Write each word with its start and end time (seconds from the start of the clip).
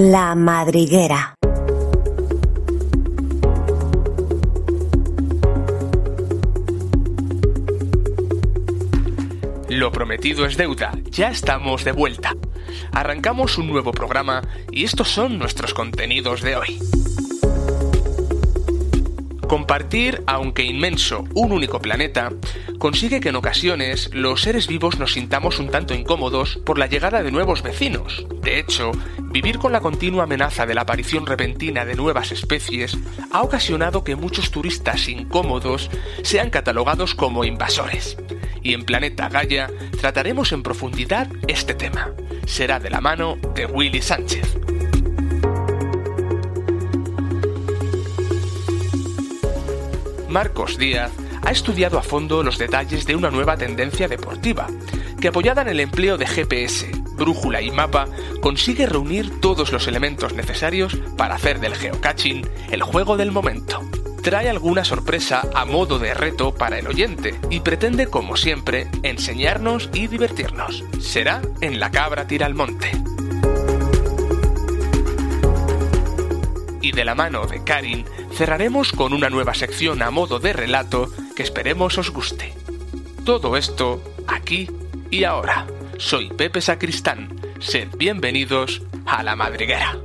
La 0.00 0.36
madriguera. 0.36 1.34
Lo 9.68 9.90
prometido 9.90 10.46
es 10.46 10.56
deuda, 10.56 10.92
ya 11.10 11.30
estamos 11.30 11.82
de 11.82 11.90
vuelta. 11.90 12.36
Arrancamos 12.92 13.58
un 13.58 13.66
nuevo 13.66 13.90
programa 13.90 14.42
y 14.70 14.84
estos 14.84 15.08
son 15.08 15.36
nuestros 15.36 15.74
contenidos 15.74 16.42
de 16.42 16.54
hoy. 16.54 16.78
Compartir, 19.48 20.22
aunque 20.26 20.62
inmenso, 20.62 21.24
un 21.34 21.50
único 21.50 21.80
planeta 21.80 22.30
consigue 22.78 23.18
que 23.18 23.30
en 23.30 23.36
ocasiones 23.36 24.10
los 24.12 24.42
seres 24.42 24.68
vivos 24.68 25.00
nos 25.00 25.14
sintamos 25.14 25.58
un 25.58 25.70
tanto 25.70 25.94
incómodos 25.94 26.58
por 26.64 26.78
la 26.78 26.86
llegada 26.86 27.24
de 27.24 27.32
nuevos 27.32 27.62
vecinos. 27.62 28.26
De 28.42 28.60
hecho, 28.60 28.92
vivir 29.30 29.58
con 29.58 29.72
la 29.72 29.80
continua 29.80 30.24
amenaza 30.24 30.66
de 30.66 30.74
la 30.74 30.82
aparición 30.82 31.26
repentina 31.26 31.84
de 31.84 31.94
nuevas 31.94 32.32
especies 32.32 32.96
ha 33.30 33.42
ocasionado 33.42 34.04
que 34.04 34.16
muchos 34.16 34.50
turistas 34.50 35.08
incómodos 35.08 35.90
sean 36.22 36.50
catalogados 36.50 37.14
como 37.14 37.44
invasores. 37.44 38.16
Y 38.62 38.74
en 38.74 38.84
Planeta 38.84 39.28
Gaia 39.28 39.70
trataremos 40.00 40.52
en 40.52 40.62
profundidad 40.62 41.28
este 41.46 41.74
tema. 41.74 42.12
Será 42.46 42.80
de 42.80 42.90
la 42.90 43.00
mano 43.00 43.36
de 43.54 43.66
Willy 43.66 44.02
Sánchez. 44.02 44.56
Marcos 50.28 50.76
Díaz 50.76 51.10
ha 51.42 51.50
estudiado 51.50 51.98
a 51.98 52.02
fondo 52.02 52.42
los 52.42 52.58
detalles 52.58 53.06
de 53.06 53.16
una 53.16 53.30
nueva 53.30 53.56
tendencia 53.56 54.08
deportiva, 54.08 54.66
que 55.20 55.28
apoyada 55.28 55.62
en 55.62 55.68
el 55.68 55.80
empleo 55.80 56.18
de 56.18 56.26
GPS, 56.26 56.90
brújula 57.18 57.60
y 57.60 57.70
mapa, 57.70 58.06
consigue 58.40 58.86
reunir 58.86 59.40
todos 59.40 59.72
los 59.72 59.86
elementos 59.86 60.32
necesarios 60.32 60.96
para 61.16 61.34
hacer 61.34 61.60
del 61.60 61.74
geocaching 61.74 62.48
el 62.70 62.82
juego 62.82 63.16
del 63.16 63.32
momento. 63.32 63.82
Trae 64.22 64.48
alguna 64.48 64.84
sorpresa 64.84 65.48
a 65.54 65.64
modo 65.64 65.98
de 65.98 66.12
reto 66.12 66.54
para 66.54 66.78
el 66.78 66.86
oyente 66.86 67.38
y 67.50 67.60
pretende, 67.60 68.08
como 68.08 68.36
siempre, 68.36 68.88
enseñarnos 69.02 69.90
y 69.94 70.06
divertirnos. 70.06 70.84
Será 71.00 71.40
en 71.60 71.80
La 71.80 71.90
Cabra 71.90 72.26
Tira 72.26 72.46
al 72.46 72.54
Monte. 72.54 72.90
Y 76.82 76.92
de 76.92 77.04
la 77.04 77.14
mano 77.14 77.46
de 77.46 77.62
Karin 77.64 78.04
cerraremos 78.32 78.92
con 78.92 79.12
una 79.12 79.30
nueva 79.30 79.54
sección 79.54 80.02
a 80.02 80.10
modo 80.10 80.38
de 80.38 80.52
relato 80.52 81.10
que 81.36 81.42
esperemos 81.42 81.98
os 81.98 82.10
guste. 82.10 82.54
Todo 83.24 83.56
esto 83.56 84.02
aquí 84.26 84.68
y 85.10 85.24
ahora. 85.24 85.66
Soy 85.98 86.28
Pepe 86.28 86.60
Sacristán. 86.60 87.28
Sed 87.58 87.88
bienvenidos 87.98 88.82
a 89.04 89.24
la 89.24 89.34
madriguera. 89.34 89.98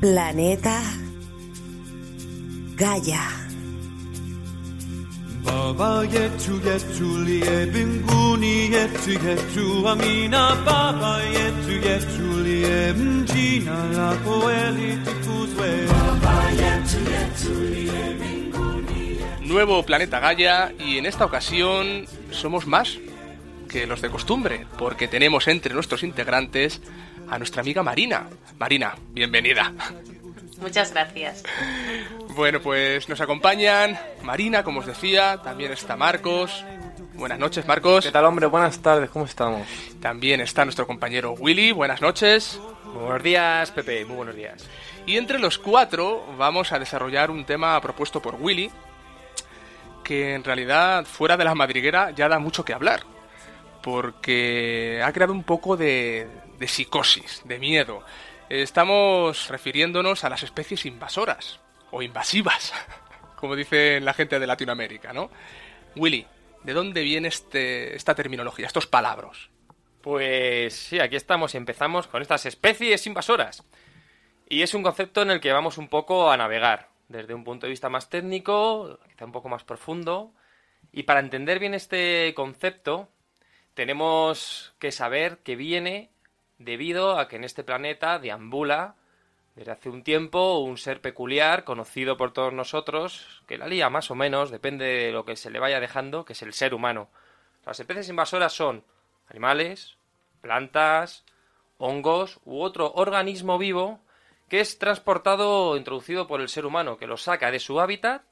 Planeta 0.00 0.82
Gaia. 2.74 3.47
Baba 5.68 6.02
yetu 6.02 6.56
yetu 6.64 7.08
liebinguni 7.28 8.72
yetu 8.72 9.12
yetu 9.20 9.86
amina 9.86 10.56
Baba 10.64 11.20
yetu 11.20 11.74
yetu 11.86 12.28
liemjina 12.40 13.76
lako 13.92 14.48
elitukuzwe 14.50 15.68
Baba 15.92 16.36
yetu 16.56 16.98
yetu 17.12 17.52
liebinguni 17.68 19.20
Nuevo 19.44 19.82
Planeta 19.82 20.20
Gaia 20.20 20.72
y 20.78 20.96
en 20.96 21.04
esta 21.04 21.26
ocasión 21.26 22.06
somos 22.30 22.66
más 22.66 22.96
que 23.68 23.86
los 23.86 24.00
de 24.00 24.08
costumbre, 24.08 24.64
porque 24.78 25.06
tenemos 25.06 25.48
entre 25.48 25.74
nuestros 25.74 26.02
integrantes 26.02 26.80
a 27.28 27.36
nuestra 27.36 27.60
amiga 27.60 27.82
Marina. 27.82 28.26
Marina, 28.58 28.96
bienvenida. 29.12 29.74
Muchas 30.60 30.92
gracias. 30.92 31.44
Bueno, 32.34 32.60
pues 32.60 33.08
nos 33.08 33.20
acompañan 33.20 33.98
Marina, 34.22 34.62
como 34.64 34.80
os 34.80 34.86
decía, 34.86 35.38
también 35.42 35.72
está 35.72 35.96
Marcos. 35.96 36.64
Buenas 37.14 37.38
noches, 37.38 37.66
Marcos. 37.66 38.04
¿Qué 38.04 38.12
tal, 38.12 38.24
hombre? 38.24 38.46
Buenas 38.46 38.80
tardes, 38.80 39.10
¿cómo 39.10 39.24
estamos? 39.24 39.66
También 40.00 40.40
está 40.40 40.64
nuestro 40.64 40.86
compañero 40.86 41.32
Willy. 41.32 41.72
Buenas 41.72 42.00
noches. 42.00 42.60
Buenos 42.94 43.22
días, 43.22 43.70
Pepe. 43.72 44.04
Muy 44.04 44.16
buenos 44.16 44.36
días. 44.36 44.64
Y 45.06 45.16
entre 45.16 45.38
los 45.38 45.58
cuatro 45.58 46.24
vamos 46.36 46.72
a 46.72 46.78
desarrollar 46.78 47.30
un 47.30 47.44
tema 47.44 47.80
propuesto 47.80 48.20
por 48.20 48.36
Willy, 48.36 48.70
que 50.04 50.34
en 50.34 50.44
realidad 50.44 51.04
fuera 51.04 51.36
de 51.36 51.44
la 51.44 51.54
madriguera 51.54 52.10
ya 52.10 52.28
da 52.28 52.38
mucho 52.38 52.64
que 52.64 52.72
hablar, 52.72 53.02
porque 53.82 55.00
ha 55.04 55.12
creado 55.12 55.32
un 55.32 55.44
poco 55.44 55.76
de, 55.76 56.28
de 56.58 56.68
psicosis, 56.68 57.42
de 57.44 57.58
miedo. 57.58 58.02
Estamos 58.48 59.48
refiriéndonos 59.48 60.24
a 60.24 60.30
las 60.30 60.42
especies 60.42 60.86
invasoras, 60.86 61.60
o 61.90 62.00
invasivas, 62.00 62.72
como 63.36 63.54
dicen 63.54 64.06
la 64.06 64.14
gente 64.14 64.38
de 64.38 64.46
Latinoamérica, 64.46 65.12
¿no? 65.12 65.30
Willy, 65.96 66.26
¿de 66.62 66.72
dónde 66.72 67.02
viene 67.02 67.28
este, 67.28 67.94
esta 67.94 68.14
terminología, 68.14 68.66
estos 68.66 68.86
palabras? 68.86 69.50
Pues 70.00 70.74
sí, 70.74 70.98
aquí 70.98 71.16
estamos 71.16 71.52
y 71.52 71.58
empezamos 71.58 72.06
con 72.06 72.22
estas 72.22 72.46
especies 72.46 73.06
invasoras. 73.06 73.64
Y 74.48 74.62
es 74.62 74.72
un 74.72 74.82
concepto 74.82 75.20
en 75.20 75.30
el 75.30 75.40
que 75.40 75.52
vamos 75.52 75.76
un 75.76 75.88
poco 75.88 76.30
a 76.30 76.36
navegar, 76.38 76.88
desde 77.08 77.34
un 77.34 77.44
punto 77.44 77.66
de 77.66 77.70
vista 77.70 77.90
más 77.90 78.08
técnico, 78.08 78.98
quizá 79.08 79.26
un 79.26 79.32
poco 79.32 79.50
más 79.50 79.64
profundo. 79.64 80.32
Y 80.90 81.02
para 81.02 81.20
entender 81.20 81.58
bien 81.58 81.74
este 81.74 82.32
concepto, 82.34 83.10
tenemos 83.74 84.74
que 84.78 84.90
saber 84.90 85.38
que 85.38 85.54
viene 85.54 86.12
debido 86.58 87.18
a 87.18 87.28
que 87.28 87.36
en 87.36 87.44
este 87.44 87.64
planeta 87.64 88.18
deambula 88.18 88.96
desde 89.58 89.72
hace 89.72 89.88
un 89.88 90.04
tiempo 90.04 90.58
un 90.58 90.78
ser 90.78 91.00
peculiar, 91.00 91.64
conocido 91.64 92.16
por 92.16 92.32
todos 92.32 92.52
nosotros, 92.52 93.42
que 93.48 93.58
la 93.58 93.66
lía 93.66 93.90
más 93.90 94.08
o 94.12 94.14
menos, 94.14 94.52
depende 94.52 94.84
de 94.84 95.10
lo 95.10 95.24
que 95.24 95.34
se 95.34 95.50
le 95.50 95.58
vaya 95.58 95.80
dejando, 95.80 96.24
que 96.24 96.34
es 96.34 96.42
el 96.42 96.52
ser 96.52 96.74
humano. 96.74 97.08
Las 97.66 97.80
especies 97.80 98.08
invasoras 98.08 98.52
son 98.52 98.84
animales, 99.28 99.96
plantas, 100.40 101.24
hongos 101.78 102.38
u 102.44 102.60
otro 102.60 102.92
organismo 102.94 103.58
vivo 103.58 104.00
que 104.48 104.60
es 104.60 104.78
transportado 104.78 105.70
o 105.70 105.76
introducido 105.76 106.28
por 106.28 106.40
el 106.40 106.48
ser 106.48 106.64
humano, 106.64 106.96
que 106.96 107.08
lo 107.08 107.16
saca 107.16 107.50
de 107.50 107.58
su 107.58 107.80
hábitat 107.80 108.22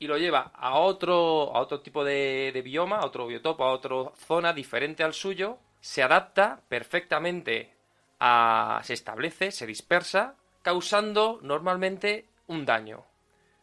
y 0.00 0.08
lo 0.08 0.18
lleva 0.18 0.50
a 0.54 0.78
otro, 0.80 1.54
a 1.54 1.60
otro 1.60 1.80
tipo 1.80 2.04
de, 2.04 2.50
de 2.52 2.62
bioma, 2.62 2.98
a 2.98 3.06
otro 3.06 3.28
biotopo, 3.28 3.64
a 3.64 3.70
otra 3.70 4.10
zona 4.16 4.52
diferente 4.52 5.02
al 5.02 5.14
suyo, 5.14 5.58
se 5.86 6.02
adapta 6.02 6.62
perfectamente 6.68 7.72
a... 8.18 8.80
se 8.82 8.92
establece, 8.92 9.52
se 9.52 9.66
dispersa, 9.66 10.34
causando 10.62 11.38
normalmente 11.42 12.26
un 12.48 12.66
daño. 12.66 13.04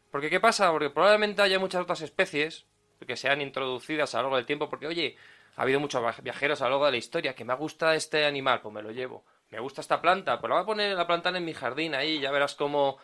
Porque 0.10 0.30
¿qué 0.30 0.40
pasa? 0.40 0.72
Porque 0.72 0.90
probablemente 0.90 1.42
haya 1.42 1.60
muchas 1.60 1.81
otras 1.81 2.00
especies 2.00 2.66
que 3.06 3.18
sean 3.18 3.42
introducidas 3.42 4.16
a 4.16 4.20
lo 4.20 4.24
largo 4.24 4.38
del 4.38 4.46
tiempo, 4.46 4.70
porque 4.70 4.88
oye, 4.88 5.18
ha 5.58 5.64
habido 5.64 5.81
muchos 5.81 6.02
viajeros 6.24 6.62
a 6.62 6.66
lo 6.66 6.70
largo 6.72 6.86
de 6.86 6.92
la 6.92 6.98
historia 6.98 7.36
que 7.36 7.44
me 7.44 7.56
gusta 7.56 7.94
este 7.94 8.26
animal, 8.26 8.62
pues 8.62 8.74
me 8.74 8.81
lo 8.81 8.92
llevo. 8.92 9.26
Me 9.50 9.60
gusta 9.60 9.81
esta 9.81 10.02
planta, 10.02 10.40
pues 10.40 10.50
la 10.50 10.56
voy 10.56 10.64
a 10.64 10.66
poner 10.66 10.96
la 10.96 11.06
planta 11.06 11.28
en 11.28 11.44
mi 11.44 11.54
jardín 11.54 11.94
ahí, 11.94 12.22
ya 12.22 12.31
verás 12.31 12.56
cómo, 12.56 13.00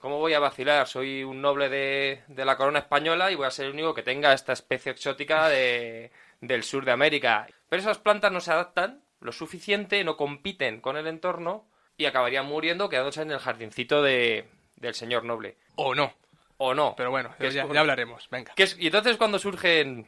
cómo 0.00 0.18
voy 0.18 0.34
a 0.34 0.40
vacilar. 0.40 0.86
Soy 0.88 1.22
un 1.22 1.40
noble 1.40 1.68
de, 1.68 2.22
de 2.26 2.44
la 2.44 2.56
corona 2.56 2.80
española 2.80 3.30
y 3.30 3.36
voy 3.36 3.46
a 3.46 3.50
ser 3.50 3.66
el 3.66 3.72
único 3.72 3.94
que 3.94 4.02
tenga 4.02 4.32
esta 4.32 4.52
especie 4.52 4.92
exótica 4.92 5.48
de, 5.48 6.10
del 6.40 6.64
sur 6.64 6.84
de 6.84 6.92
América. 6.92 7.46
Pero 7.68 7.80
esas 7.82 7.98
plantas 7.98 8.32
no 8.32 8.40
se 8.40 8.50
adaptan 8.52 9.02
lo 9.20 9.32
suficiente, 9.32 10.02
no 10.02 10.16
compiten 10.16 10.80
con 10.80 10.96
el 10.96 11.06
entorno 11.06 11.68
y 11.96 12.06
acabarían 12.06 12.46
muriendo 12.46 12.88
quedándose 12.88 13.22
en 13.22 13.30
el 13.30 13.38
jardincito 13.38 14.02
de, 14.02 14.48
del 14.76 14.94
señor 14.94 15.24
noble. 15.24 15.58
O 15.76 15.94
no. 15.94 16.14
O 16.56 16.74
no. 16.74 16.94
Pero 16.96 17.10
bueno, 17.10 17.34
es 17.38 17.54
ya, 17.54 17.62
hablaremos. 17.62 18.28
Venga. 18.30 18.54
Que 18.54 18.64
es- 18.64 18.76
y 18.78 18.86
entonces 18.86 19.16
cuando 19.18 19.38
surgen 19.38 20.06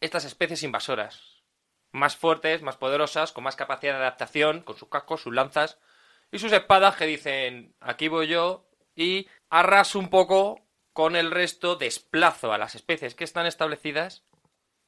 estas 0.00 0.24
especies 0.26 0.62
invasoras, 0.62 1.42
más 1.92 2.16
fuertes, 2.16 2.60
más 2.62 2.76
poderosas, 2.76 3.32
con 3.32 3.44
más 3.44 3.56
capacidad 3.56 3.94
de 3.94 4.00
adaptación, 4.00 4.60
con 4.60 4.76
sus 4.76 4.88
cascos, 4.90 5.22
sus 5.22 5.34
lanzas 5.34 5.78
y 6.30 6.38
sus 6.38 6.52
espadas 6.52 6.96
que 6.96 7.06
dicen, 7.06 7.74
aquí 7.80 8.08
voy 8.08 8.28
yo 8.28 8.67
y 8.98 9.28
arraso 9.48 10.00
un 10.00 10.10
poco 10.10 10.60
con 10.92 11.14
el 11.14 11.30
resto, 11.30 11.76
desplazo 11.76 12.52
a 12.52 12.58
las 12.58 12.74
especies 12.74 13.14
que 13.14 13.22
están 13.22 13.46
establecidas 13.46 14.24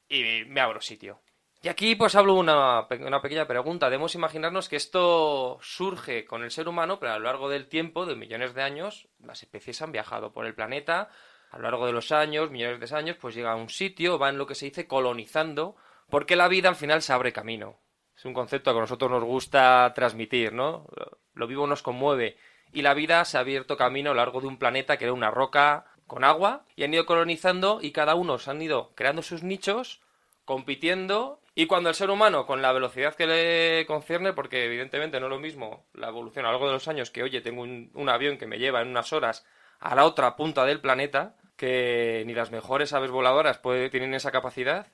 y 0.09 0.43
me 0.47 0.59
abro 0.59 0.81
sitio. 0.81 1.21
Y 1.63 1.69
aquí 1.69 1.95
pues 1.95 2.15
hablo 2.15 2.33
una, 2.33 2.87
una 2.99 3.21
pequeña 3.21 3.47
pregunta. 3.47 3.89
Debemos 3.89 4.13
imaginarnos 4.15 4.67
que 4.67 4.75
esto 4.75 5.59
surge 5.61 6.25
con 6.25 6.43
el 6.43 6.51
ser 6.51 6.67
humano, 6.67 6.99
pero 6.99 7.13
a 7.13 7.19
lo 7.19 7.25
largo 7.25 7.49
del 7.49 7.69
tiempo, 7.69 8.05
de 8.05 8.17
millones 8.17 8.53
de 8.53 8.63
años, 8.63 9.07
las 9.19 9.43
especies 9.43 9.81
han 9.81 9.93
viajado 9.93 10.33
por 10.33 10.45
el 10.45 10.55
planeta. 10.55 11.09
A 11.51 11.57
lo 11.57 11.63
largo 11.63 11.85
de 11.85 11.93
los 11.93 12.11
años, 12.11 12.51
millones 12.51 12.89
de 12.89 12.97
años, 12.97 13.15
pues 13.21 13.33
llega 13.33 13.53
a 13.53 13.55
un 13.55 13.69
sitio, 13.69 14.17
van 14.17 14.37
lo 14.37 14.45
que 14.45 14.55
se 14.55 14.65
dice 14.65 14.87
colonizando, 14.87 15.77
porque 16.09 16.35
la 16.35 16.49
vida 16.49 16.67
al 16.67 16.75
final 16.75 17.01
se 17.01 17.13
abre 17.13 17.31
camino. 17.31 17.79
Es 18.13 18.25
un 18.25 18.33
concepto 18.33 18.71
que 18.73 18.77
a 18.77 18.81
nosotros 18.81 19.09
nos 19.09 19.23
gusta 19.23 19.93
transmitir, 19.95 20.51
¿no? 20.51 20.87
Lo 21.33 21.47
vivo 21.47 21.65
nos 21.65 21.81
conmueve. 21.81 22.37
Y 22.71 22.81
la 22.81 22.93
vida 22.93 23.23
se 23.25 23.37
ha 23.37 23.41
abierto 23.41 23.77
camino 23.77 24.11
a 24.11 24.13
lo 24.13 24.19
largo 24.19 24.41
de 24.41 24.47
un 24.47 24.57
planeta 24.57 24.97
que 24.97 25.05
era 25.05 25.13
una 25.13 25.31
roca 25.31 25.85
con 26.07 26.23
agua 26.23 26.65
y 26.75 26.83
han 26.83 26.93
ido 26.93 27.05
colonizando 27.05 27.79
y 27.81 27.91
cada 27.91 28.15
uno 28.15 28.37
se 28.37 28.51
han 28.51 28.61
ido 28.61 28.91
creando 28.95 29.21
sus 29.21 29.43
nichos, 29.43 30.01
compitiendo 30.45 31.41
y 31.53 31.65
cuando 31.65 31.89
el 31.89 31.95
ser 31.95 32.09
humano, 32.09 32.45
con 32.45 32.61
la 32.61 32.71
velocidad 32.71 33.15
que 33.15 33.27
le 33.27 33.85
concierne, 33.85 34.31
porque 34.31 34.65
evidentemente 34.65 35.19
no 35.19 35.25
es 35.25 35.31
lo 35.31 35.39
mismo 35.39 35.85
la 35.93 36.07
evolución 36.07 36.45
a 36.45 36.47
lo 36.47 36.53
largo 36.53 36.67
de 36.67 36.73
los 36.73 36.87
años 36.87 37.11
que, 37.11 37.23
oye, 37.23 37.41
tengo 37.41 37.61
un, 37.61 38.09
avión 38.09 38.37
que 38.37 38.47
me 38.47 38.57
lleva 38.57 38.81
en 38.81 38.87
unas 38.87 39.11
horas 39.11 39.45
a 39.79 39.93
la 39.95 40.05
otra 40.05 40.37
punta 40.37 40.65
del 40.65 40.79
planeta, 40.79 41.35
que 41.57 42.23
ni 42.25 42.33
las 42.33 42.51
mejores 42.51 42.93
aves 42.93 43.11
voladoras 43.11 43.61
tienen 43.91 44.13
esa 44.13 44.31
capacidad, 44.31 44.87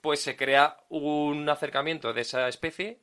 pues 0.00 0.20
se 0.20 0.36
crea 0.36 0.76
un 0.88 1.48
acercamiento 1.48 2.12
de 2.12 2.20
esa 2.20 2.46
especie 2.46 3.00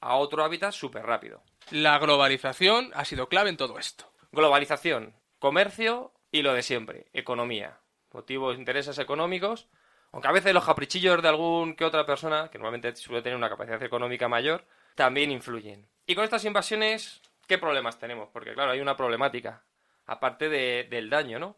a 0.00 0.16
otro 0.16 0.44
hábitat 0.44 0.72
súper 0.72 1.04
rápido. 1.04 1.42
La 1.70 1.98
globalización 1.98 2.90
ha 2.94 3.04
sido 3.04 3.28
clave 3.28 3.50
en 3.50 3.56
todo 3.56 3.78
esto. 3.78 4.12
Globalización, 4.32 5.14
comercio 5.38 6.12
y 6.30 6.42
lo 6.42 6.52
de 6.52 6.62
siempre, 6.62 7.06
economía. 7.12 7.80
Motivos, 8.12 8.56
intereses 8.56 8.98
económicos, 8.98 9.68
aunque 10.12 10.28
a 10.28 10.32
veces 10.32 10.54
los 10.54 10.64
caprichillos 10.64 11.22
de 11.22 11.28
algún 11.28 11.74
que 11.74 11.84
otra 11.84 12.06
persona, 12.06 12.48
que 12.50 12.58
normalmente 12.58 12.94
suele 12.96 13.22
tener 13.22 13.36
una 13.36 13.50
capacidad 13.50 13.82
económica 13.82 14.28
mayor, 14.28 14.64
también 14.94 15.30
influyen. 15.30 15.86
Y 16.06 16.14
con 16.14 16.24
estas 16.24 16.44
invasiones, 16.44 17.20
¿qué 17.46 17.58
problemas 17.58 17.98
tenemos? 17.98 18.28
Porque 18.32 18.54
claro, 18.54 18.72
hay 18.72 18.80
una 18.80 18.96
problemática, 18.96 19.64
aparte 20.06 20.48
de, 20.48 20.86
del 20.90 21.10
daño, 21.10 21.38
¿no? 21.38 21.56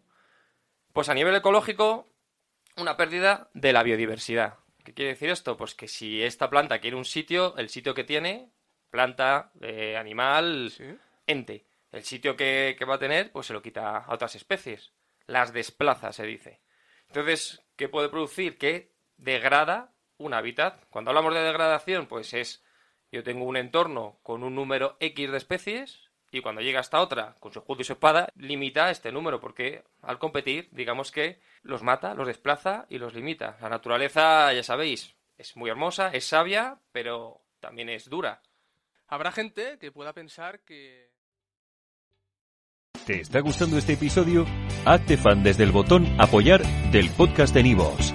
Pues 0.92 1.08
a 1.08 1.14
nivel 1.14 1.34
ecológico, 1.36 2.08
una 2.76 2.96
pérdida 2.96 3.48
de 3.54 3.72
la 3.72 3.84
biodiversidad. 3.84 4.58
¿Qué 4.84 4.94
quiere 4.94 5.12
decir 5.12 5.30
esto? 5.30 5.56
Pues 5.56 5.74
que 5.74 5.88
si 5.88 6.22
esta 6.22 6.48
planta 6.50 6.78
quiere 6.80 6.96
un 6.96 7.04
sitio, 7.04 7.56
el 7.56 7.68
sitio 7.68 7.94
que 7.94 8.04
tiene, 8.04 8.50
planta, 8.90 9.52
eh, 9.60 9.96
animal, 9.96 10.70
Sí. 10.70 10.84
ente, 11.26 11.66
el 11.92 12.02
sitio 12.04 12.36
que, 12.36 12.76
que 12.78 12.84
va 12.84 12.94
a 12.96 12.98
tener, 12.98 13.30
pues 13.32 13.46
se 13.46 13.52
lo 13.52 13.62
quita 13.62 13.98
a 13.98 14.12
otras 14.14 14.34
especies. 14.36 14.92
Las 15.26 15.52
desplaza, 15.52 16.12
se 16.12 16.24
dice. 16.24 16.60
Entonces, 17.08 17.62
¿qué 17.76 17.88
puede 17.88 18.08
producir? 18.08 18.58
Que 18.58 18.92
degrada 19.16 19.92
un 20.18 20.34
hábitat. 20.34 20.84
Cuando 20.90 21.10
hablamos 21.10 21.34
de 21.34 21.40
degradación, 21.40 22.06
pues 22.06 22.34
es, 22.34 22.64
yo 23.12 23.22
tengo 23.22 23.44
un 23.44 23.56
entorno 23.56 24.18
con 24.22 24.42
un 24.42 24.54
número 24.54 24.96
X 25.00 25.30
de 25.30 25.36
especies 25.36 26.09
y 26.32 26.40
cuando 26.40 26.60
llega 26.60 26.80
esta 26.80 27.00
otra, 27.00 27.36
con 27.40 27.52
su 27.52 27.58
escudo 27.58 27.80
y 27.80 27.84
su 27.84 27.94
espada, 27.94 28.28
limita 28.36 28.90
este 28.90 29.10
número, 29.10 29.40
porque 29.40 29.82
al 30.02 30.18
competir, 30.18 30.68
digamos 30.70 31.10
que 31.10 31.40
los 31.62 31.82
mata, 31.82 32.14
los 32.14 32.26
desplaza 32.26 32.86
y 32.88 32.98
los 32.98 33.14
limita. 33.14 33.58
La 33.60 33.68
naturaleza, 33.68 34.52
ya 34.52 34.62
sabéis, 34.62 35.14
es 35.38 35.56
muy 35.56 35.70
hermosa, 35.70 36.10
es 36.12 36.26
sabia, 36.26 36.78
pero 36.92 37.42
también 37.58 37.88
es 37.88 38.08
dura. 38.08 38.42
Habrá 39.08 39.32
gente 39.32 39.78
que 39.78 39.90
pueda 39.90 40.12
pensar 40.12 40.60
que... 40.60 41.10
¿Te 43.06 43.20
está 43.20 43.40
gustando 43.40 43.78
este 43.78 43.94
episodio? 43.94 44.46
Hazte 44.84 45.16
fan 45.16 45.42
desde 45.42 45.64
el 45.64 45.72
botón 45.72 46.06
Apoyar 46.20 46.62
del 46.92 47.10
podcast 47.10 47.52
de 47.54 47.62
Nivos. 47.64 48.14